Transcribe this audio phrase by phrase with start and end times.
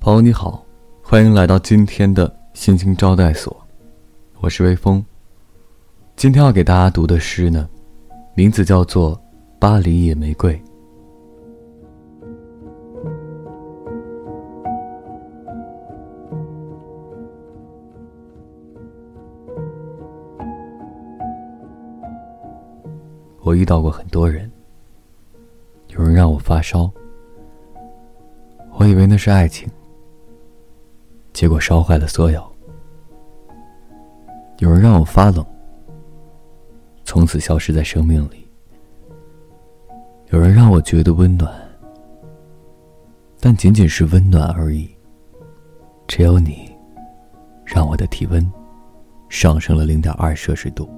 [0.00, 0.64] 朋友你好，
[1.02, 3.56] 欢迎来到今天的心情招待所，
[4.40, 5.02] 我是微风。
[6.14, 7.66] 今天要给大家读的诗呢，
[8.34, 9.16] 名字叫做
[9.58, 10.54] 《巴黎野玫瑰》。
[23.40, 24.50] 我遇到过很多人，
[25.88, 26.90] 有人让我发烧，
[28.72, 29.68] 我以为那是爱情。
[31.32, 32.44] 结果烧坏了所有。
[34.58, 35.46] 有人让我发冷，
[37.04, 38.46] 从此消失在生命里。
[40.30, 41.50] 有人让我觉得温暖，
[43.38, 44.90] 但仅仅是温暖而已。
[46.08, 46.70] 只有你，
[47.64, 48.44] 让我的体温
[49.28, 50.90] 上升了零点二摄氏度。